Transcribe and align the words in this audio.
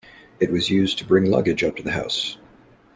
It 0.39 0.51
was 0.51 0.71
used 0.71 0.97
to 0.97 1.05
bring 1.05 1.25
luggage 1.29 1.63
up 1.63 1.75
to 1.75 1.83
the 1.83 1.91
house. 1.91 2.35